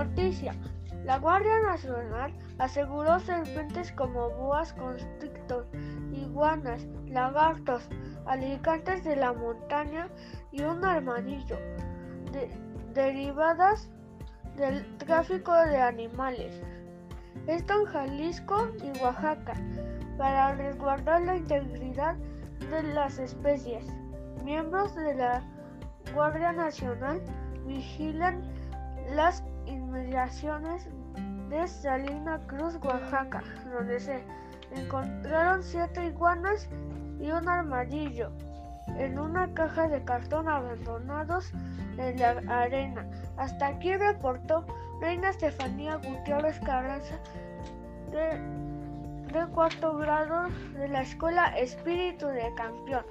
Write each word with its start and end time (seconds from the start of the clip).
Noticia. 0.00 0.54
La 1.04 1.18
Guardia 1.18 1.60
Nacional 1.60 2.32
aseguró 2.58 3.20
serpientes 3.20 3.92
como 3.92 4.30
boas 4.30 4.72
constrictor, 4.72 5.66
iguanas, 6.10 6.86
lagartos, 7.06 7.86
alicantes 8.24 9.04
de 9.04 9.16
la 9.16 9.34
montaña 9.34 10.08
y 10.52 10.62
un 10.62 10.82
armadillo, 10.86 11.58
derivadas 12.94 13.90
del 14.56 14.86
tráfico 14.96 15.54
de 15.54 15.76
animales. 15.76 16.62
Esto 17.46 17.80
en 17.80 17.84
Jalisco 17.84 18.68
y 18.82 19.02
Oaxaca, 19.02 19.52
para 20.16 20.54
resguardar 20.54 21.20
la 21.22 21.36
integridad 21.36 22.16
de 22.70 22.82
las 22.94 23.18
especies. 23.18 23.84
Miembros 24.44 24.94
de 24.94 25.14
la 25.14 25.42
Guardia 26.14 26.52
Nacional 26.52 27.20
vigilan 27.66 28.40
las 29.14 29.42
inmediaciones 29.66 30.86
de 31.48 31.66
Salina 31.66 32.38
Cruz, 32.46 32.78
Oaxaca, 32.82 33.42
donde 33.72 33.98
se 33.98 34.22
encontraron 34.74 35.62
siete 35.62 36.06
iguanas 36.06 36.68
y 37.18 37.30
un 37.30 37.48
armadillo 37.48 38.30
en 38.98 39.18
una 39.18 39.52
caja 39.54 39.88
de 39.88 40.02
cartón 40.04 40.48
abandonados 40.48 41.52
en 41.98 42.18
la 42.18 42.62
arena. 42.62 43.06
Hasta 43.36 43.68
aquí 43.68 43.94
reportó 43.96 44.64
Reina 45.00 45.30
Estefanía 45.30 45.96
Gutiérrez 45.96 46.58
Carranza 46.60 47.16
de, 48.10 48.38
de 49.32 49.46
cuarto 49.52 49.96
grado 49.96 50.48
de 50.74 50.88
la 50.88 51.02
Escuela 51.02 51.46
Espíritu 51.58 52.26
de 52.26 52.52
Campeón. 52.54 53.04